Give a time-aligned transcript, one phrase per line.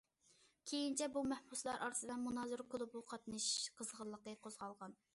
[0.71, 5.03] كېيىنچە بۇ مەھبۇسلار ئارىسىدا مۇنازىرە كۇلۇبىغا قاتنىشىش قىزغىنلىقى قوزغالغان.